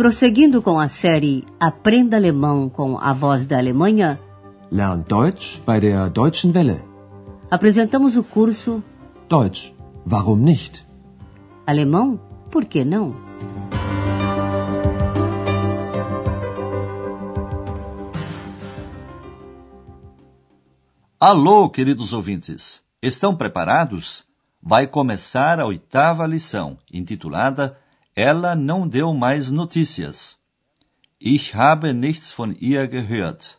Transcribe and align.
Prosseguindo 0.00 0.62
com 0.62 0.80
a 0.80 0.88
série 0.88 1.44
Aprenda 1.60 2.16
Alemão 2.16 2.70
com 2.70 2.96
a 2.96 3.12
Voz 3.12 3.44
da 3.44 3.58
Alemanha, 3.58 4.18
Lern 4.72 5.04
Deutsch 5.06 5.60
bei 5.66 5.78
der 5.78 6.08
Deutschen 6.08 6.52
Welle. 6.54 6.82
apresentamos 7.50 8.16
o 8.16 8.24
curso 8.24 8.82
Deutsch, 9.28 9.74
warum 10.10 10.36
nicht? 10.36 10.86
Alemão, 11.66 12.18
por 12.50 12.64
que 12.64 12.82
não? 12.82 13.14
Alô, 21.20 21.68
queridos 21.68 22.14
ouvintes! 22.14 22.80
Estão 23.02 23.36
preparados? 23.36 24.24
Vai 24.62 24.86
começar 24.86 25.60
a 25.60 25.66
oitava 25.66 26.26
lição, 26.26 26.78
intitulada 26.90 27.76
Ela 28.22 28.54
não 28.54 28.86
deu 28.86 29.14
mais 29.14 29.50
notícias. 29.50 30.36
Ich 31.18 31.56
habe 31.56 31.90
nichts 31.94 32.30
von 32.30 32.54
ihr 32.60 32.86
gehört. 32.86 33.56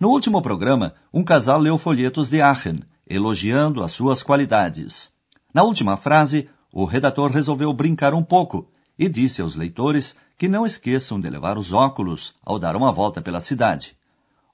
No 0.00 0.08
último 0.08 0.40
programa, 0.40 0.94
um 1.12 1.22
casal 1.22 1.60
leu 1.60 1.76
folhetos 1.76 2.30
de 2.30 2.40
Aachen, 2.40 2.82
elogiando 3.06 3.82
as 3.82 3.92
suas 3.92 4.22
qualidades. 4.22 5.10
Na 5.52 5.64
última 5.64 5.98
frase, 5.98 6.48
o 6.72 6.86
redator 6.86 7.30
resolveu 7.30 7.70
brincar 7.74 8.14
um 8.14 8.24
pouco 8.24 8.72
e 8.98 9.06
disse 9.06 9.42
aos 9.42 9.54
leitores 9.54 10.16
que 10.38 10.48
não 10.48 10.64
esqueçam 10.64 11.20
de 11.20 11.28
levar 11.28 11.58
os 11.58 11.70
óculos 11.70 12.34
ao 12.42 12.58
dar 12.58 12.74
uma 12.74 12.90
volta 12.90 13.20
pela 13.20 13.38
cidade. 13.38 13.94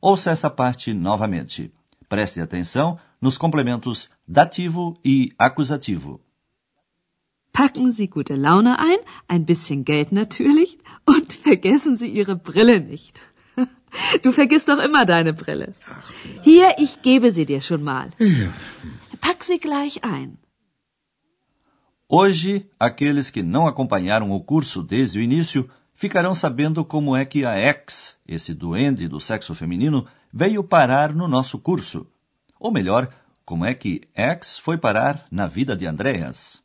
Ouça 0.00 0.32
essa 0.32 0.50
parte 0.50 0.92
novamente. 0.92 1.72
Preste 2.08 2.40
atenção 2.40 2.98
nos 3.20 3.38
complementos 3.38 4.10
dativo 4.26 4.98
e 5.04 5.32
acusativo. 5.38 6.20
Packen 7.54 7.92
Sie 7.92 8.08
gute 8.08 8.34
Laune 8.34 8.80
ein, 8.80 9.00
ein 9.28 9.46
bisschen 9.46 9.84
Geld 9.84 10.10
natürlich 10.10 10.76
und 11.06 11.32
vergessen 11.48 11.96
Sie 11.96 12.10
Ihre 12.20 12.36
Brille 12.36 12.80
nicht. 12.80 13.20
Du 14.24 14.32
vergisst 14.32 14.68
doch 14.68 14.80
immer 14.80 15.04
deine 15.06 15.32
Brille. 15.32 15.72
Hier, 16.42 16.68
ich 16.78 17.00
gebe 17.02 17.30
sie 17.30 17.46
dir 17.46 17.60
schon 17.60 17.84
mal. 17.84 18.10
Pack 19.20 19.44
sie 19.44 19.60
gleich 19.60 20.02
ein. 20.02 20.38
Hoje, 22.08 22.66
aqueles 22.78 23.30
que 23.30 23.44
não 23.44 23.68
acompanharam 23.68 24.32
o 24.32 24.40
curso 24.40 24.82
desde 24.82 25.20
o 25.20 25.22
início 25.22 25.70
ficarão 25.94 26.34
sabendo 26.34 26.84
como 26.84 27.14
é 27.14 27.24
que 27.24 27.44
a 27.44 27.56
ex, 27.56 28.18
esse 28.26 28.52
duende 28.52 29.06
do 29.06 29.20
sexo 29.20 29.54
feminino, 29.54 30.06
veio 30.32 30.64
parar 30.64 31.14
no 31.14 31.28
nosso 31.28 31.60
curso. 31.60 32.04
Ou 32.58 32.72
melhor, 32.72 33.08
como 33.44 33.64
é 33.64 33.74
que 33.74 34.02
ex 34.16 34.58
foi 34.58 34.76
parar 34.76 35.24
na 35.30 35.46
vida 35.46 35.76
de 35.76 35.86
Andreas. 35.86 36.63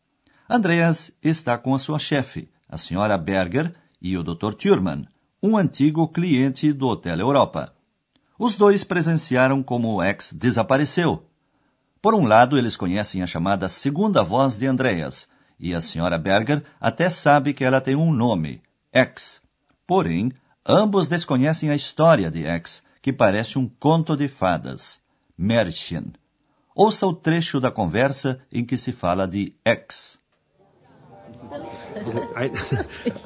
Andreas 0.49 1.15
está 1.21 1.59
com 1.59 1.75
a 1.75 1.79
sua 1.79 1.99
chefe, 1.99 2.49
a 2.67 2.75
senhora 2.75 3.15
Berger, 3.19 3.71
e 4.01 4.17
o 4.17 4.23
Dr. 4.23 4.55
Thurman, 4.55 5.07
um 5.43 5.55
antigo 5.55 6.07
cliente 6.07 6.73
do 6.73 6.87
Hotel 6.87 7.19
Europa. 7.19 7.71
Os 8.37 8.55
dois 8.55 8.83
presenciaram 8.83 9.61
como 9.61 9.93
o 9.93 10.03
ex 10.03 10.33
desapareceu. 10.33 11.23
Por 12.01 12.15
um 12.15 12.25
lado, 12.25 12.57
eles 12.57 12.75
conhecem 12.75 13.21
a 13.21 13.27
chamada 13.27 13.69
segunda 13.69 14.23
voz 14.23 14.57
de 14.57 14.65
Andreas, 14.65 15.27
e 15.59 15.75
a 15.75 15.79
senhora 15.79 16.17
Berger 16.17 16.63
até 16.81 17.11
sabe 17.11 17.53
que 17.53 17.63
ela 17.63 17.79
tem 17.79 17.95
um 17.95 18.11
nome, 18.11 18.63
X. 18.91 19.41
Porém, 19.85 20.31
ambos 20.65 21.07
desconhecem 21.07 21.69
a 21.69 21.75
história 21.75 22.31
de 22.31 22.45
X, 22.45 22.81
que 23.03 23.13
parece 23.13 23.59
um 23.59 23.67
conto 23.67 24.17
de 24.17 24.27
fadas, 24.27 24.99
Märchen. 25.37 26.11
Ouça 26.73 27.05
o 27.05 27.13
trecho 27.13 27.59
da 27.59 27.69
conversa 27.69 28.39
em 28.51 28.65
que 28.65 28.77
se 28.77 28.91
fala 28.91 29.27
de 29.27 29.53
X. 29.63 30.18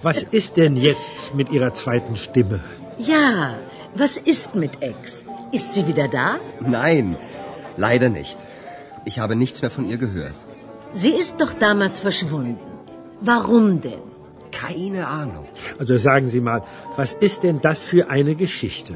Was 0.02 0.22
ist 0.22 0.58
denn 0.58 0.76
jetzt 0.76 1.34
mit 1.34 1.52
Ihrer 1.52 1.74
zweiten 1.74 2.16
Stimme? 2.16 2.60
Ja, 2.98 3.56
was 3.96 4.18
ist 4.18 4.56
mit 4.56 4.82
Ex? 4.82 5.26
Ist 5.52 5.74
sie 5.74 5.88
wieder 5.88 6.08
da? 6.08 6.40
Nein, 6.60 7.18
leider 7.78 8.10
nicht. 8.10 8.38
Ich 9.06 9.20
habe 9.20 9.36
nichts 9.36 9.62
mehr 9.62 9.72
von 9.72 9.88
ihr 9.90 9.98
gehört. 9.98 10.36
Sie 10.94 11.12
ist 11.24 11.42
doch 11.42 11.54
damals 11.54 12.00
verschwunden. 12.00 12.60
Warum 13.22 13.82
denn? 13.82 14.02
Keine 14.52 15.08
Ahnung. 15.08 15.46
Also 15.80 15.98
sagen 15.98 16.30
Sie 16.30 16.42
mal, 16.42 16.64
was 16.96 17.14
ist 17.14 17.44
denn 17.44 17.62
das 17.62 17.84
für 17.84 18.10
eine 18.10 18.36
Geschichte? 18.36 18.94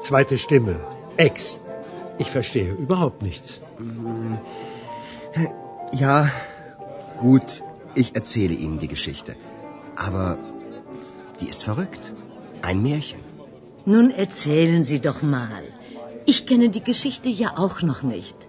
Zweite 0.00 0.38
Stimme, 0.38 0.76
Ex. 1.16 1.58
Ich 2.18 2.30
verstehe 2.30 2.72
überhaupt 2.72 3.22
nichts. 3.22 3.60
Ja, 5.92 6.30
gut, 7.20 7.62
ich 7.94 8.14
erzähle 8.14 8.54
Ihnen 8.54 8.78
die 8.78 8.88
Geschichte. 8.88 9.36
Aber 9.96 10.38
die 11.40 11.48
ist 11.48 11.62
verrückt. 11.62 12.12
Ein 12.62 12.82
Märchen. 12.82 13.20
Nun 13.84 14.10
erzählen 14.10 14.84
Sie 14.84 15.00
doch 15.00 15.22
mal. 15.22 15.64
Ich 16.24 16.46
kenne 16.46 16.68
die 16.68 16.84
Geschichte 16.84 17.28
ja 17.28 17.58
auch 17.58 17.82
noch 17.82 18.02
nicht. 18.02 18.48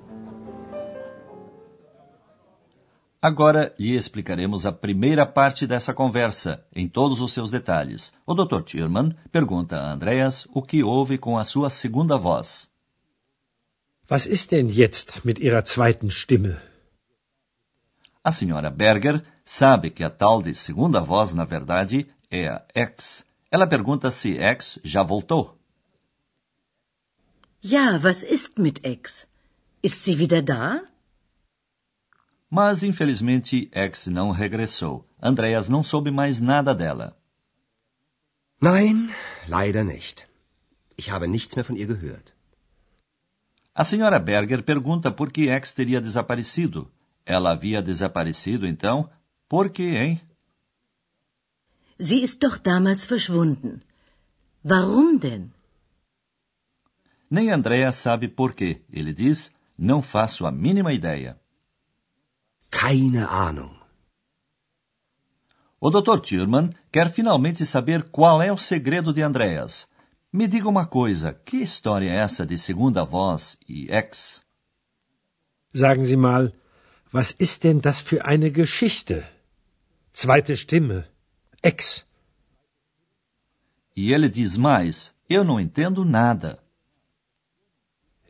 Agora 3.21 3.71
lhe 3.77 3.95
explicaremos 3.95 4.65
a 4.65 4.73
primeira 4.73 5.25
parte 5.25 5.65
dessa 5.65 5.93
conversa, 5.93 6.61
em 6.75 6.89
todos 6.89 7.21
os 7.21 7.31
seus 7.31 7.49
detalhes. 7.49 8.11
O 8.25 8.33
Dr. 8.33 8.61
Thurman 8.61 9.15
pergunta 9.31 9.77
a 9.77 9.93
Andreas 9.93 10.45
o 10.53 10.61
que 10.61 10.83
houve 10.83 11.17
com 11.17 11.37
a 11.37 11.45
sua 11.45 11.69
segunda 11.69 12.17
voz. 12.17 12.67
Was 14.09 14.25
ist 14.25 14.51
denn 14.51 14.67
jetzt 14.67 15.23
mit 15.23 15.39
Ihrer 15.39 15.63
zweiten 15.63 16.11
Stimme? 16.11 16.61
A 18.23 18.31
senhora 18.31 18.69
Berger 18.69 19.21
sabe 19.43 19.89
que 19.89 20.03
a 20.03 20.09
tal 20.09 20.41
de 20.41 20.55
segunda 20.55 21.01
voz, 21.01 21.33
na 21.33 21.43
verdade, 21.43 22.07
é 22.31 22.47
a 22.47 22.65
X. 22.73 23.25
Ela 23.51 23.67
pergunta 23.67 24.09
se 24.11 24.37
X 24.37 24.79
já 24.83 25.03
voltou. 25.03 25.59
Ja, 27.61 27.97
was 27.97 28.23
ist 28.23 28.57
mit 28.57 28.79
Ex? 28.83 29.27
Ist 29.81 30.03
sie 30.03 30.17
wieder 30.17 30.41
da? 30.41 30.81
Mas, 32.49 32.83
infelizmente, 32.83 33.69
X 33.73 34.07
não 34.07 34.31
regressou. 34.31 35.05
Andreas 35.21 35.67
não 35.67 35.83
soube 35.83 36.11
mais 36.11 36.39
nada 36.39 36.73
dela. 36.73 37.17
Nein, 38.61 39.13
leider 39.47 39.83
nicht. 39.83 40.27
Ich 40.97 41.09
habe 41.09 41.27
nichts 41.27 41.55
mehr 41.55 41.65
von 41.65 41.75
ihr 41.75 41.87
gehört. 41.87 42.33
A 43.75 43.83
senhora 43.83 44.19
Berger 44.19 44.63
pergunta 44.63 45.11
por 45.11 45.31
que 45.31 45.49
X 45.49 45.73
teria 45.73 45.99
desaparecido. 45.99 46.89
Ela 47.25 47.51
havia 47.51 47.81
desaparecido, 47.81 48.67
então? 48.67 49.09
Por 49.47 49.69
quê, 49.69 49.95
hein? 49.97 50.21
Sie 51.99 52.21
ist 52.21 52.39
doch 52.39 52.59
damals 52.59 53.05
verschwunden. 53.05 53.81
Warum 54.63 55.17
denn? 55.17 55.51
Nem 57.29 57.49
Andreas 57.51 57.95
sabe 57.95 58.27
por 58.27 58.53
quê. 58.53 58.81
Ele 58.91 59.13
diz, 59.13 59.51
não 59.77 60.01
faço 60.01 60.45
a 60.45 60.51
mínima 60.51 60.91
ideia. 60.93 61.39
Keine 62.69 63.19
Ahnung. 63.19 63.75
O 65.79 65.89
Dr. 65.89 66.19
Thurman 66.19 66.73
quer 66.91 67.11
finalmente 67.11 67.65
saber 67.65 68.09
qual 68.09 68.41
é 68.41 68.51
o 68.51 68.57
segredo 68.57 69.11
de 69.13 69.21
Andreas. 69.21 69.87
Me 70.31 70.47
diga 70.47 70.69
uma 70.69 70.85
coisa, 70.85 71.33
que 71.33 71.57
história 71.57 72.09
é 72.09 72.15
essa 72.15 72.45
de 72.45 72.57
segunda 72.57 73.03
voz 73.03 73.57
e 73.67 73.91
ex? 73.91 74.41
Sagen 75.73 76.05
Sie 76.05 76.17
mal, 76.17 76.51
was 77.13 77.31
ist 77.45 77.63
denn 77.63 77.79
das 77.87 78.01
für 78.01 78.25
eine 78.25 78.51
Geschichte? 78.51 79.17
Zweite 80.13 80.57
Stimme, 80.57 81.07
Ex. 81.61 82.05
E 83.95 84.11
ele 84.15 84.29
diz 84.29 84.57
mais, 84.57 85.13
eu 85.29 85.43
não 85.43 85.59
entendo 85.59 86.03
nada. 86.03 86.51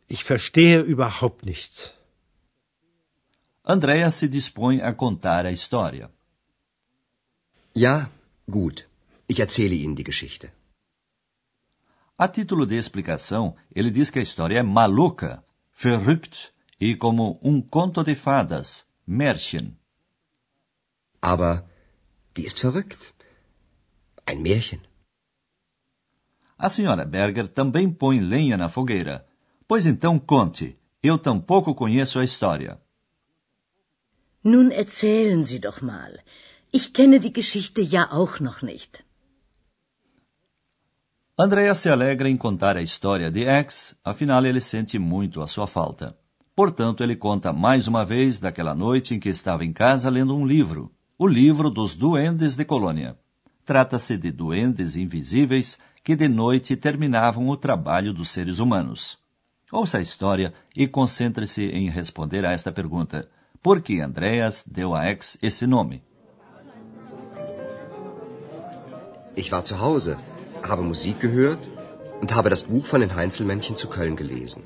Ich 0.10 0.24
verstehe 0.26 0.82
überhaupt 0.82 1.46
nichts. 1.46 1.94
Andreas 3.64 4.16
se 4.16 4.28
dispõe 4.28 4.82
a 4.82 4.92
contar 4.94 5.46
a 5.46 5.52
história. 5.52 6.12
Ja, 7.74 8.10
gut. 8.48 8.86
Ich 9.30 9.40
erzähle 9.40 9.76
Ihnen 9.76 9.96
die 9.96 10.04
Geschichte. 10.04 10.52
A 12.18 12.28
título 12.28 12.66
de 12.66 12.76
explicação, 12.76 13.56
ele 13.74 13.90
diz 13.90 14.10
que 14.12 14.20
a 14.20 14.22
história 14.22 14.60
é 14.60 14.64
maluca, 14.64 15.44
verrückt 15.72 16.54
e 16.80 16.96
como 16.96 17.40
um 17.42 17.62
conto 17.62 18.04
de 18.04 18.16
fadas, 18.16 18.86
Märchen. 19.06 19.78
Aber 21.22 21.66
die 22.36 22.46
ist 22.46 22.60
verrückt. 22.60 23.14
Ein 24.26 24.42
Märchen. 24.42 24.82
A 26.58 26.70
senhora 26.70 27.06
Berger 27.06 27.48
também 27.48 27.92
põe 27.92 28.20
lenha 28.20 28.58
na 28.58 28.70
fogueira. 28.70 29.26
Pois 29.68 29.86
então 29.86 30.20
conte, 30.20 30.78
eu 31.02 31.18
tampouco 31.18 31.76
conheço 31.76 32.20
a 32.20 32.24
história. 32.24 32.80
Nun 34.44 34.72
erzählen 34.72 35.44
Sie 35.44 35.60
doch 35.60 35.82
mal. 35.82 36.20
Ich 36.72 36.92
kenne 36.94 37.20
die 37.20 37.32
Geschichte 37.32 37.82
ja 37.82 38.12
auch 38.12 38.40
noch 38.40 38.62
nicht. 38.62 39.04
Andrea 41.38 41.74
se 41.74 41.90
alegra 41.90 42.30
em 42.30 42.38
contar 42.38 42.78
a 42.78 42.82
história 42.82 43.32
de 43.32 43.44
X, 43.44 43.96
afinal 44.04 44.46
ele 44.46 44.62
sente 44.62 45.00
muito 45.00 45.42
a 45.42 45.48
sua 45.48 45.66
falta. 45.66 46.18
Portanto, 46.56 47.04
ele 47.04 47.16
conta 47.16 47.52
mais 47.52 47.88
uma 47.88 48.06
vez 48.06 48.40
daquela 48.40 48.76
noite 48.76 49.16
em 49.16 49.20
que 49.20 49.30
estava 49.30 49.66
em 49.66 49.74
casa 49.74 50.10
lendo 50.10 50.36
um 50.36 50.46
livro, 50.46 50.92
o 51.18 51.28
livro 51.28 51.70
dos 51.70 51.96
Duendes 51.96 52.56
de 52.56 52.64
Colônia. 52.64 53.18
trata-se 53.66 54.18
de 54.18 54.32
duendes 54.32 54.96
invisíveis 54.96 55.78
que 56.04 56.16
de 56.16 56.28
noite 56.28 56.76
terminavam 56.76 57.48
o 57.50 57.58
trabalho 57.58 58.14
dos 58.14 58.30
seres 58.30 58.60
humanos. 58.60 59.18
Ouça 59.72 59.98
a 59.98 60.02
história 60.02 60.54
e 60.76 60.88
concentre-se 60.88 61.64
em 61.70 61.90
responder 61.90 62.46
a 62.46 62.52
esta 62.52 62.72
pergunta. 62.72 63.28
Por 63.62 63.82
que 63.82 64.02
Andreas 64.02 64.64
deu 64.68 64.94
a 64.94 65.10
Ex 65.10 65.38
esse 65.42 65.66
nome? 65.66 66.04
Ich 69.36 69.52
war 69.52 69.64
zu 69.64 69.80
Hause, 69.80 70.18
habe 70.62 70.84
Musik 70.84 71.20
gehört 71.20 71.68
und 72.22 72.36
habe 72.36 72.50
das 72.50 72.62
Buch 72.62 72.86
von 72.86 73.00
den 73.00 73.16
Heinzelmännchen 73.16 73.76
zu 73.76 73.88
Köln 73.88 74.16
gelesen. 74.16 74.64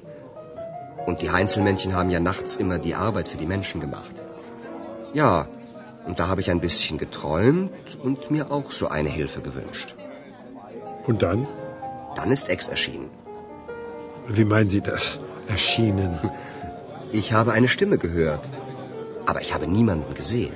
Und 1.07 1.21
die 1.21 1.31
Heinzelmännchen 1.31 1.95
haben 1.95 2.09
ja 2.09 2.19
nachts 2.19 2.57
immer 2.63 2.79
die 2.79 2.93
Arbeit 2.93 3.29
für 3.29 3.37
die 3.37 3.45
Menschen 3.45 3.79
gemacht. 3.79 4.15
Ja, 5.13 5.47
und 6.05 6.19
da 6.19 6.27
habe 6.27 6.41
ich 6.41 6.51
ein 6.51 6.59
bisschen 6.59 6.97
geträumt 6.97 7.97
und 8.03 8.29
mir 8.29 8.51
auch 8.51 8.71
so 8.71 8.89
eine 8.89 9.09
Hilfe 9.09 9.41
gewünscht. 9.41 9.95
Und 11.05 11.21
dann? 11.21 11.47
Dann 12.17 12.29
ist 12.29 12.49
Ex 12.49 12.67
erschienen. 12.67 13.09
Wie 14.27 14.43
meinen 14.43 14.69
Sie 14.69 14.81
das? 14.81 15.19
Erschienen? 15.47 16.19
Ich 17.13 17.31
habe 17.31 17.53
eine 17.53 17.69
Stimme 17.69 17.97
gehört, 17.97 18.41
aber 19.25 19.39
ich 19.39 19.53
habe 19.53 19.65
niemanden 19.65 20.13
gesehen. 20.13 20.51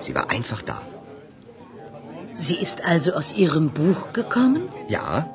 Sie 0.00 0.14
war 0.14 0.30
einfach 0.30 0.62
da. 0.62 0.80
Sie 2.34 2.56
ist 2.56 2.86
also 2.86 3.12
aus 3.12 3.34
Ihrem 3.34 3.68
Buch 3.68 4.14
gekommen? 4.14 4.70
Ja. 4.88 5.28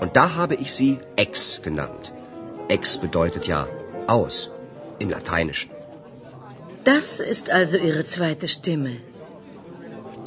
Und 0.00 0.16
da 0.16 0.34
habe 0.36 0.54
ich 0.54 0.72
sie 0.72 0.98
Ex 1.16 1.60
genannt. 1.60 2.14
Ex 2.68 2.98
bedeutet 2.98 3.46
ja 3.46 3.66
aus 4.06 4.50
im 4.98 5.10
Lateinischen. 5.10 5.70
Das 6.84 7.20
ist 7.20 7.50
also 7.50 7.76
Ihre 7.78 8.04
zweite 8.04 8.46
Stimme. 8.48 8.96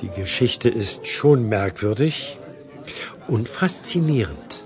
Die 0.01 0.09
Geschichte 0.09 0.69
ist 0.69 1.05
schon 1.07 1.47
merkwürdig 1.47 2.37
und 3.27 3.47
faszinierend. 3.47 4.63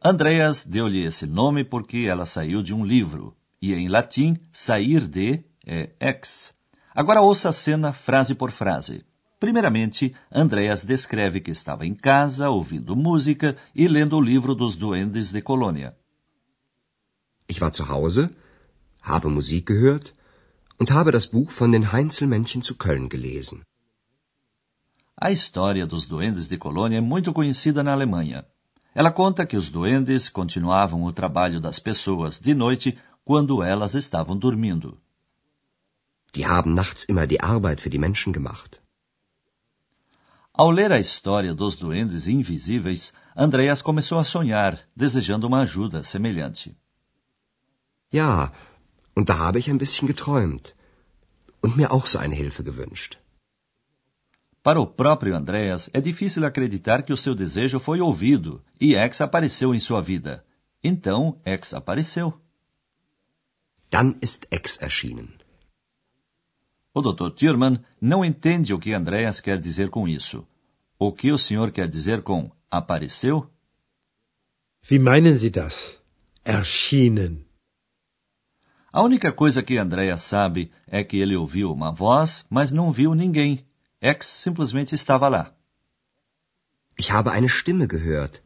Andreas 0.00 0.64
deu-lhe 0.64 1.06
esse 1.06 1.26
nome 1.26 1.64
porque 1.64 2.06
ela 2.06 2.26
saiu 2.26 2.62
de 2.62 2.72
um 2.72 2.84
livro, 2.84 3.34
e 3.60 3.74
em 3.74 3.88
latim, 3.88 4.36
sair 4.52 5.08
de 5.08 5.42
é 5.66 5.90
ex. 5.98 6.52
Agora 6.94 7.22
ouça 7.22 7.48
a 7.48 7.52
cena 7.52 7.92
frase 7.92 8.34
por 8.34 8.50
frase. 8.50 9.04
Primeiramente, 9.38 10.14
Andreas 10.32 10.84
descreve 10.84 11.40
que 11.40 11.50
estava 11.50 11.84
em 11.84 11.94
casa, 11.94 12.48
ouvindo 12.48 12.96
música 12.96 13.56
e 13.74 13.86
lendo 13.86 14.16
o 14.16 14.20
livro 14.20 14.54
dos 14.54 14.76
Duendes 14.76 15.30
de 15.30 15.42
Colônia. 15.42 15.94
Ich 17.48 17.60
war 17.60 17.70
zu 17.70 17.88
Hause, 17.88 18.30
habe 19.02 19.28
Musik 19.28 19.66
gehört 19.66 20.14
und 20.78 20.90
habe 20.90 21.12
das 21.12 21.26
Buch 21.26 21.50
von 21.50 21.70
den 21.70 21.92
Heinzelmännchen 21.92 22.62
zu 22.62 22.74
Köln 22.74 23.08
gelesen. 23.08 23.62
A 25.18 25.30
história 25.30 25.86
dos 25.86 26.06
Duendes 26.06 26.48
de 26.48 26.58
Colônia 26.58 26.98
é 26.98 27.00
muito 27.00 27.32
conhecida 27.32 27.82
na 27.82 27.92
Alemanha. 27.92 28.44
Ela 28.94 29.10
conta 29.10 29.46
que 29.46 29.56
os 29.56 29.70
duendes 29.70 30.30
continuavam 30.30 31.04
o 31.04 31.12
trabalho 31.12 31.60
das 31.60 31.78
pessoas 31.78 32.40
de 32.40 32.54
noite 32.54 32.98
quando 33.24 33.62
elas 33.62 33.94
estavam 33.94 34.36
dormindo. 34.36 34.98
Die 36.34 36.46
haben 36.46 36.74
nachts 36.74 37.04
immer 37.04 37.26
die 37.26 37.40
Arbeit 37.40 37.80
für 37.80 37.90
die 37.90 37.98
Menschen 37.98 38.32
gemacht. 38.32 38.80
Ao 40.58 40.70
ler 40.70 40.90
a 40.90 40.98
história 40.98 41.52
dos 41.52 41.76
duendes 41.76 42.26
invisíveis, 42.26 43.12
Andreas 43.36 43.82
começou 43.82 44.18
a 44.18 44.24
sonhar, 44.24 44.80
desejando 44.96 45.46
uma 45.46 45.60
ajuda 45.60 46.02
semelhante. 46.02 46.74
Ja, 48.10 48.52
und 49.14 49.28
da 49.28 49.36
habe 49.38 49.58
ich 49.58 49.68
ein 49.68 49.76
bisschen 49.76 50.08
geträumt 50.08 50.74
und 51.62 51.76
mir 51.76 51.92
auch 51.92 52.06
so 52.06 52.18
eine 52.18 52.34
Hilfe 52.34 52.62
gewünscht. 52.64 53.18
Para 54.62 54.80
o 54.80 54.86
próprio 54.86 55.36
Andreas, 55.36 55.90
é 55.92 56.00
difícil 56.00 56.44
acreditar 56.46 57.02
que 57.02 57.12
o 57.12 57.18
seu 57.18 57.34
desejo 57.34 57.78
foi 57.78 58.00
ouvido 58.00 58.64
e 58.80 58.96
X 58.96 59.20
apareceu 59.20 59.74
em 59.74 59.78
sua 59.78 60.00
vida. 60.00 60.42
Então, 60.82 61.38
X 61.44 61.74
apareceu. 61.74 62.32
Dann 63.90 64.16
ist 64.22 64.46
Ex 64.50 64.80
erschienen. 64.80 65.34
O 66.96 67.02
Dr. 67.02 67.30
Thurman 67.30 67.84
não 68.00 68.24
entende 68.24 68.72
o 68.72 68.78
que 68.78 68.94
Andreas 68.94 69.38
quer 69.38 69.60
dizer 69.60 69.90
com 69.90 70.08
isso. 70.08 70.46
O 70.98 71.12
que 71.12 71.30
o 71.30 71.36
senhor 71.36 71.70
quer 71.70 71.88
dizer 71.90 72.22
com 72.22 72.50
apareceu? 72.70 73.50
Wie 74.88 74.98
meinen 74.98 75.36
Sie 75.36 75.50
das? 75.50 76.00
Erschienen. 76.42 77.44
A 78.90 79.02
única 79.02 79.30
coisa 79.30 79.62
que 79.62 79.76
Andreas 79.76 80.22
sabe 80.22 80.72
é 80.86 81.04
que 81.04 81.18
ele 81.18 81.36
ouviu 81.36 81.70
uma 81.70 81.92
voz, 81.92 82.46
mas 82.48 82.72
não 82.72 82.90
viu 82.90 83.14
ninguém. 83.14 83.66
X 84.00 84.26
simplesmente 84.26 84.94
estava 84.94 85.28
lá. 85.28 85.54
Ich 86.98 87.12
habe 87.12 87.28
eine 87.28 87.50
Stimme 87.50 87.86
gehört, 87.86 88.42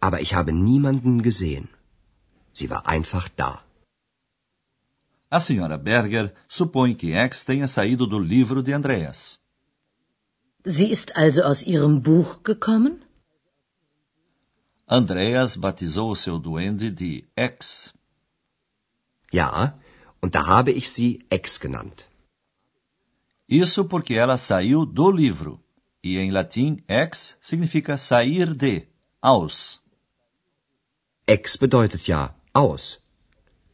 aber 0.00 0.22
ich 0.22 0.32
habe 0.32 0.52
niemanden 0.52 1.20
gesehen. 1.22 1.68
Sie 2.54 2.70
war 2.70 2.82
einfach 2.86 3.28
da. 3.36 3.62
A 5.30 5.38
senhora 5.38 5.78
Berger 5.78 6.34
supõe 6.48 6.94
que 6.94 7.12
X 7.12 7.44
tenha 7.44 7.68
saído 7.68 8.06
do 8.06 8.18
livro 8.18 8.62
de 8.62 8.72
Andreas. 8.72 9.38
Sie 10.64 10.90
ist 10.90 11.16
also 11.16 11.42
aus 11.42 11.62
Ihrem 11.62 11.98
Buch 11.98 12.42
gekommen? 12.42 13.00
Andreas 14.86 15.54
batizou 15.54 16.10
o 16.10 16.16
seu 16.16 16.38
duende 16.38 16.90
de 16.90 17.24
X. 17.36 17.94
Ja, 19.32 19.78
und 20.20 20.34
da 20.34 20.44
habe 20.44 20.72
ich 20.72 20.90
sie 20.90 21.24
Ex 21.30 21.58
genannt. 21.58 22.06
Isso 23.48 23.84
porque 23.84 24.14
ela 24.14 24.36
saiu 24.36 24.84
do 24.84 25.10
livro. 25.10 25.62
E 26.02 26.18
em 26.18 26.30
latim, 26.30 26.82
ex 26.88 27.36
significa 27.40 27.98
sair 27.98 28.54
de, 28.54 28.88
aus. 29.20 29.82
Ex 31.26 31.56
bedeutet 31.56 32.06
ja 32.08 32.34
aus 32.54 33.00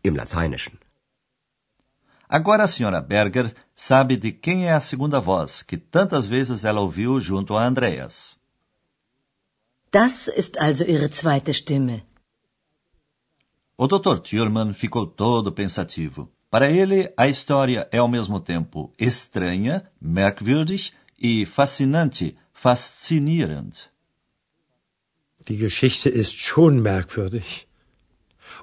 im 0.02 0.17
Lateinischen. 0.17 0.79
Agora 2.28 2.64
a 2.64 2.69
senhora 2.69 3.00
Berger 3.00 3.55
sabe 3.75 4.17
de 4.17 4.32
quem 4.32 4.67
é 4.67 4.73
a 4.73 4.81
segunda 4.81 5.20
voz, 5.20 5.62
que 5.62 5.76
tantas 5.76 6.26
vezes 6.26 6.64
ela 6.64 6.81
ouviu 6.81 7.20
junto 7.20 7.56
a 7.56 7.64
Andreas. 7.64 8.37
Das 9.93 10.28
ist 10.28 10.58
also 10.58 10.84
Ihre 10.84 11.08
zweite 11.08 11.52
Stimme. 11.52 12.05
O 13.78 13.87
Dr. 13.87 14.19
Thurman 14.19 14.73
ficou 14.73 15.06
todo 15.06 15.52
pensativo. 15.52 16.31
Para 16.50 16.70
ele, 16.70 17.12
a 17.16 17.28
história 17.28 17.88
é 17.92 17.99
ao 17.99 18.09
mesmo 18.09 18.40
tempo 18.40 18.92
estranha, 18.99 19.85
merkwürdig, 20.00 20.92
e 21.18 21.47
fascinante, 21.47 22.37
faszinierend. 22.52 23.90
Die 25.49 25.56
Geschichte 25.56 26.09
ist 26.09 26.37
schon 26.37 26.80
merkwürdig 26.80 27.66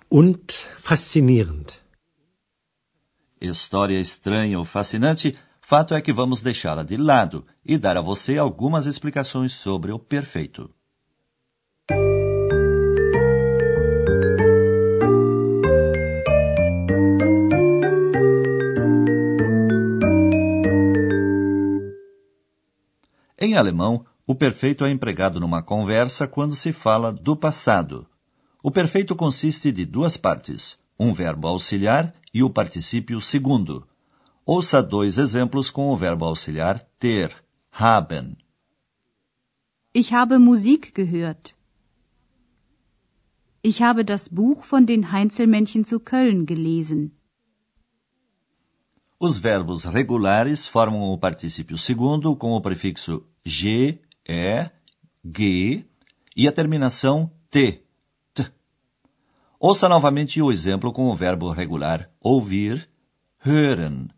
und 0.09 0.51
faszinierend. 0.77 1.82
História 3.45 3.99
estranha 3.99 4.57
ou 4.57 4.63
fascinante, 4.63 5.37
fato 5.59 5.93
é 5.93 6.01
que 6.01 6.13
vamos 6.13 6.41
deixá-la 6.41 6.81
de 6.81 6.95
lado 6.95 7.45
e 7.65 7.77
dar 7.77 7.97
a 7.97 8.01
você 8.01 8.37
algumas 8.37 8.85
explicações 8.85 9.51
sobre 9.51 9.91
o 9.91 9.99
perfeito. 9.99 10.73
Em 23.37 23.57
alemão, 23.57 24.05
o 24.25 24.33
perfeito 24.33 24.85
é 24.85 24.89
empregado 24.89 25.41
numa 25.41 25.61
conversa 25.61 26.25
quando 26.25 26.55
se 26.55 26.71
fala 26.71 27.11
do 27.11 27.35
passado. 27.35 28.07
O 28.63 28.71
perfeito 28.71 29.13
consiste 29.17 29.69
de 29.69 29.83
duas 29.83 30.15
partes, 30.15 30.79
um 30.97 31.11
verbo 31.11 31.49
auxiliar 31.49 32.13
e 32.33 32.41
o 32.43 32.49
particípio 32.49 33.21
segundo. 33.21 33.87
Ouça 34.45 34.81
dois 34.81 35.17
exemplos 35.17 35.69
com 35.69 35.89
o 35.89 35.95
verbo 35.95 36.25
auxiliar 36.25 36.81
ter, 36.99 37.31
haben. 37.71 38.35
Ich 39.93 40.11
habe 40.11 40.37
Musik 40.39 40.91
gehört. 40.93 41.55
Ich 43.61 43.81
habe 43.81 44.03
das 44.03 44.27
Buch 44.27 44.65
von 44.65 44.85
den 44.85 45.11
Heinzelmännchen 45.11 45.85
zu 45.85 45.99
Köln 45.99 46.45
gelesen. 46.45 47.11
Os 49.19 49.37
verbos 49.37 49.85
regulares 49.85 50.67
formam 50.67 51.11
o 51.11 51.17
particípio 51.17 51.77
segundo 51.77 52.35
com 52.35 52.51
o 52.51 52.61
prefixo 52.61 53.25
G, 53.45 53.99
E, 54.27 54.69
G 55.23 55.85
e 56.35 56.47
a 56.47 56.51
terminação 56.51 57.31
T, 57.49 57.71
T. 57.71 57.82
Ouça 59.65 59.87
novamente 59.87 60.41
o 60.41 60.51
exemplo 60.51 60.91
com 60.91 61.07
o 61.07 61.15
verbo 61.15 61.49
regular 61.49 62.11
ouvir, 62.19 62.89
hören. 63.45 64.09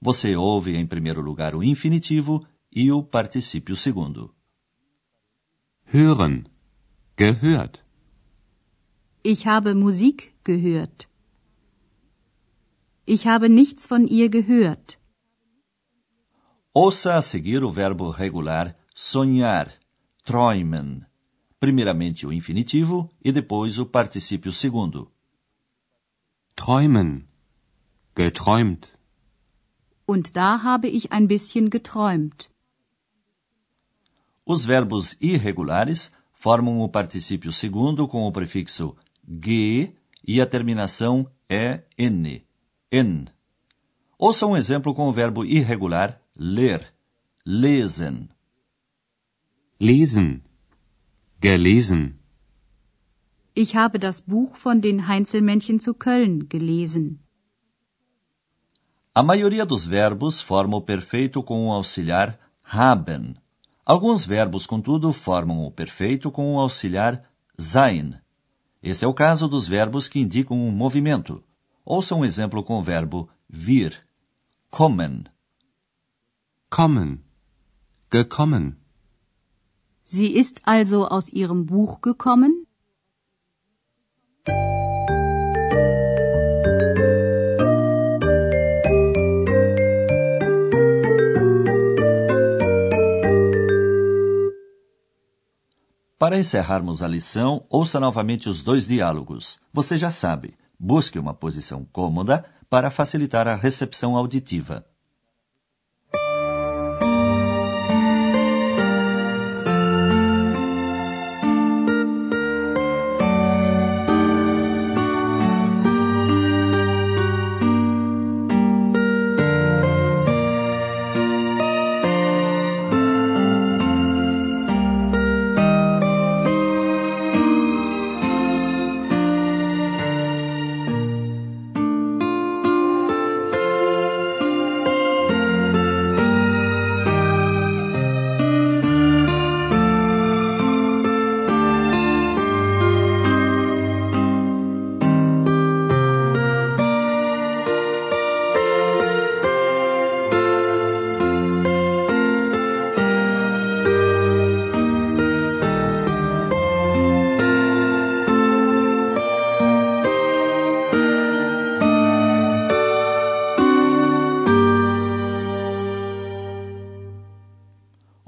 Você 0.00 0.34
ouve 0.34 0.74
em 0.76 0.84
primeiro 0.88 1.20
lugar 1.20 1.54
o 1.54 1.62
infinitivo 1.62 2.44
e 2.72 2.90
o 2.90 3.00
particípio 3.04 3.76
segundo. 3.76 4.34
Hören. 5.94 6.46
Gehört. 7.16 7.84
Ich 9.22 9.46
habe 9.46 9.72
Musik 9.72 10.34
gehört. 10.44 11.08
Ich 13.06 13.24
habe 13.28 13.48
nichts 13.48 13.86
von 13.86 14.04
ihr 14.08 14.28
gehört. 14.28 14.98
Ouça 16.74 17.14
a 17.14 17.22
seguir 17.22 17.62
o 17.62 17.70
verbo 17.70 18.10
regular 18.10 18.76
sonhar, 18.92 19.70
träumen. 20.24 21.07
Primeiramente 21.60 22.26
o 22.26 22.32
infinitivo 22.32 23.10
e 23.22 23.32
depois 23.32 23.78
o 23.78 23.86
particípio 23.86 24.52
segundo. 24.52 25.10
Träumen. 26.54 27.24
Geträumt. 28.14 28.96
Und 30.06 30.32
da 30.32 30.56
habe 30.62 30.88
ich 30.88 31.12
ein 31.12 31.26
bisschen 31.26 31.68
geträumt. 31.68 32.48
Os 34.46 34.64
verbos 34.64 35.16
irregulares 35.20 36.10
formam 36.32 36.80
o 36.80 36.88
particípio 36.88 37.52
segundo 37.52 38.08
com 38.08 38.26
o 38.26 38.32
prefixo 38.32 38.96
ge 39.44 39.92
e 40.26 40.40
a 40.40 40.46
terminação 40.46 41.30
en. 41.48 42.42
En. 42.90 43.26
Ouça 44.18 44.46
um 44.46 44.56
exemplo 44.56 44.94
com 44.94 45.08
o 45.08 45.12
verbo 45.12 45.44
irregular 45.44 46.20
ler. 46.34 46.94
Lesen. 47.44 48.28
Lesen. 49.78 50.42
Gelesen. 51.40 52.18
Ich 53.54 53.76
habe 53.76 54.00
das 54.00 54.20
Buch 54.20 54.56
von 54.56 54.80
den 54.80 55.06
Heinzelmännchen 55.06 55.78
zu 55.78 55.94
Köln 55.94 56.48
gelesen. 56.48 57.20
A 59.14 59.22
maioria 59.22 59.64
dos 59.64 59.86
verbos 59.86 60.40
forma 60.40 60.76
o 60.76 60.80
perfeito 60.80 61.40
com 61.44 61.68
o 61.68 61.72
auxiliar 61.72 62.40
haben. 62.64 63.36
Alguns 63.84 64.26
verbos, 64.26 64.66
contudo, 64.66 65.12
formam 65.12 65.64
o 65.64 65.70
perfeito 65.70 66.28
com 66.32 66.56
o 66.56 66.58
auxiliar 66.58 67.24
sein. 67.56 68.14
Esse 68.82 69.04
é 69.04 69.08
o 69.08 69.14
caso 69.14 69.46
dos 69.46 69.68
verbos 69.68 70.08
que 70.08 70.18
indicam 70.18 70.58
um 70.60 70.72
movimento. 70.72 71.40
Ouça 71.84 72.16
um 72.16 72.24
exemplo 72.24 72.64
com 72.64 72.80
o 72.80 72.82
verbo 72.82 73.28
vir. 73.48 74.04
Kommen. 74.70 75.22
Kommen. 76.68 77.20
Gekommen. 78.12 78.76
Sie 80.10 80.38
ist 80.38 80.62
also 80.64 81.06
aus 81.06 81.28
ihrem 81.28 81.66
Buch 81.66 82.00
gekommen? 82.00 82.66
Para 96.18 96.38
encerrarmos 96.38 97.02
a 97.02 97.06
lição, 97.06 97.62
ouça 97.68 98.00
novamente 98.00 98.48
os 98.48 98.62
dois 98.62 98.86
diálogos. 98.86 99.60
Você 99.74 99.98
já 99.98 100.10
sabe, 100.10 100.54
busque 100.80 101.18
uma 101.18 101.34
posição 101.34 101.84
cômoda 101.84 102.46
para 102.70 102.90
facilitar 102.90 103.46
a 103.46 103.54
recepção 103.54 104.16
auditiva. 104.16 104.86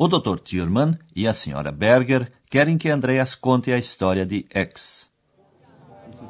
O 0.03 0.09
Dr. 0.09 0.39
Thurman 0.39 0.99
e 1.15 1.29
a 1.29 1.33
Sra. 1.35 1.71
Berger 1.71 2.33
querem 2.51 2.79
que 2.79 2.89
Andreas 2.89 3.35
conte 3.35 3.71
a 3.71 3.77
história 3.77 4.25
de 4.25 4.47
X. 4.69 5.11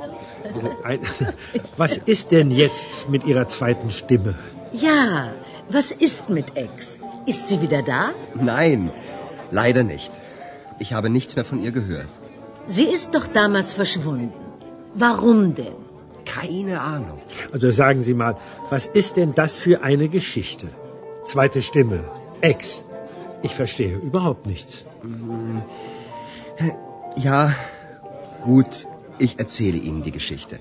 Was 1.78 2.00
ist 2.04 2.32
denn 2.32 2.50
jetzt 2.50 3.08
mit 3.08 3.22
Ihrer 3.30 3.46
zweiten 3.46 3.90
Stimme? 3.92 4.34
Ja, 4.72 5.32
was 5.68 5.92
ist 6.06 6.28
mit 6.28 6.56
Ex? 6.56 6.98
Ist 7.26 7.46
sie 7.48 7.60
wieder 7.60 7.82
da? 7.82 8.02
Nein, 8.34 8.90
leider 9.52 9.84
nicht. 9.84 10.12
Ich 10.80 10.92
habe 10.92 11.08
nichts 11.08 11.36
mehr 11.36 11.44
von 11.44 11.62
ihr 11.62 11.72
gehört. 11.72 12.12
Sie 12.66 12.88
ist 12.96 13.14
doch 13.14 13.26
damals 13.28 13.72
verschwunden. 13.72 14.32
Warum 14.94 15.54
denn? 15.54 15.80
Keine 16.24 16.80
Ahnung. 16.80 17.20
Also 17.52 17.70
sagen 17.70 18.02
Sie 18.02 18.14
mal, 18.14 18.34
was 18.68 18.86
ist 18.86 19.16
denn 19.16 19.32
das 19.34 19.56
für 19.56 19.82
eine 19.82 20.08
Geschichte? 20.08 20.66
Zweite 21.24 21.62
Stimme. 21.62 22.00
Ex. 22.40 22.82
Ich 23.42 23.54
verstehe 23.54 23.96
überhaupt 23.96 24.46
nichts. 24.46 24.84
Ja, 27.16 27.54
gut, 28.44 28.86
ich 29.18 29.38
erzähle 29.38 29.78
Ihnen 29.78 30.02
die 30.02 30.12
Geschichte. 30.12 30.60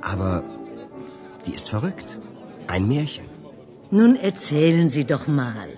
Aber 0.00 0.44
die 1.46 1.54
ist 1.54 1.68
verrückt. 1.68 2.18
Ein 2.68 2.86
Märchen. 2.88 3.26
Nun 3.90 4.16
erzählen 4.16 4.88
Sie 4.88 5.04
doch 5.04 5.26
mal. 5.26 5.68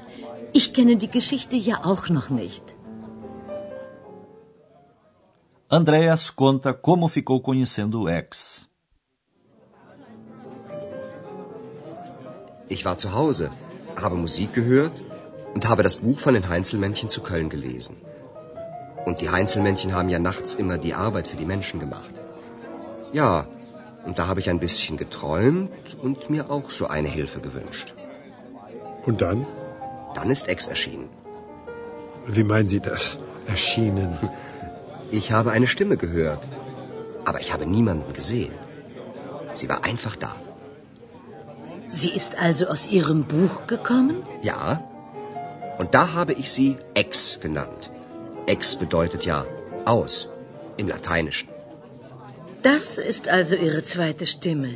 Ich 0.52 0.72
kenne 0.72 0.96
die 0.96 1.10
Geschichte 1.10 1.56
ja 1.56 1.76
auch 1.84 2.08
noch 2.08 2.30
nicht. 2.30 2.74
Andreas 5.68 6.36
conta 6.36 6.72
como 6.72 7.08
ficou 7.08 7.40
conhecendo 7.40 8.02
o 8.02 8.08
ex. 8.08 8.68
Ich 12.68 12.84
war 12.84 12.96
zu 12.96 13.12
Hause, 13.12 13.50
habe 13.96 14.16
Musik 14.16 14.52
gehört 14.52 15.02
und 15.54 15.68
habe 15.68 15.82
das 15.82 15.96
Buch 15.96 16.18
von 16.18 16.34
den 16.34 16.49
Heinzelmännchen 16.49 17.08
zu 17.08 17.20
Köln 17.20 17.49
gelesen. 17.49 17.96
Und 19.06 19.20
die 19.20 19.30
Heinzelmännchen 19.30 19.94
haben 19.94 20.08
ja 20.08 20.18
nachts 20.18 20.54
immer 20.54 20.78
die 20.78 20.94
Arbeit 20.94 21.28
für 21.28 21.37
die 21.37 21.44
Menschen 21.44 21.80
gemacht. 21.80 22.14
Ja, 23.12 23.46
und 24.04 24.18
da 24.18 24.26
habe 24.26 24.40
ich 24.40 24.50
ein 24.50 24.61
bisschen 24.61 24.96
geträumt 24.96 25.96
und 26.02 26.30
mir 26.30 26.50
auch 26.50 26.70
so 26.70 26.87
eine 26.87 27.08
Hilfe 27.08 27.40
gewünscht. 27.40 27.94
Und 29.06 29.20
dann? 29.20 29.46
Dann 30.14 30.30
ist 30.30 30.49
Ex 30.49 30.66
erschienen. 30.66 31.08
Wie 32.26 32.44
meinen 32.44 32.68
Sie 32.68 32.80
das? 32.80 33.18
Erschienen. 33.46 34.18
Ich 35.11 35.30
habe 35.30 35.52
eine 35.52 35.68
Stimme 35.68 35.96
gehört, 35.96 36.42
aber 37.25 37.38
ich 37.40 37.52
habe 37.52 37.66
niemanden 37.66 38.12
gesehen. 38.14 38.52
Sie 39.54 39.68
war 39.68 39.84
einfach 39.84 40.16
da. 40.16 40.34
Sie 41.88 42.11
ist 42.11 42.37
also 42.37 42.66
aus 42.66 42.88
Ihrem 42.88 43.23
Buch 43.23 43.68
gekommen? 43.68 44.25
Ja, 44.42 44.82
und 45.78 45.95
da 45.95 46.12
habe 46.14 46.33
ich 46.33 46.50
sie 46.50 46.76
Ex 46.95 47.38
genannt. 47.40 47.90
Ex 48.47 48.76
bedeutet 48.76 49.25
ja 49.25 49.47
aus 49.85 50.28
im 50.76 50.88
Lateinischen. 50.88 51.49
Das 52.62 52.99
ist 52.99 53.28
also 53.28 53.57
Ihre 53.57 53.83
zweite 53.85 54.26
Stimme. 54.26 54.75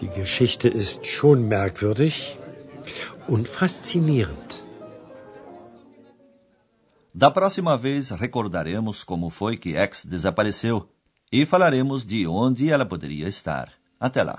Die 0.00 0.08
Geschichte 0.08 0.68
ist 0.68 1.06
schon 1.06 1.48
merkwürdig 1.48 2.36
und 3.26 3.48
faszinierend. 3.48 4.62
Da 7.14 7.30
próxima 7.30 7.76
vez 7.76 8.12
recordaremos 8.12 9.02
como 9.04 9.28
foi 9.30 9.56
que 9.56 9.76
X 9.76 10.04
desapareceu 10.04 10.88
e 11.32 11.44
falaremos 11.44 12.04
de 12.04 12.26
onde 12.26 12.70
ela 12.70 12.86
poderia 12.86 13.28
estar. 13.28 13.72
Até 14.00 14.22
lá. 14.22 14.38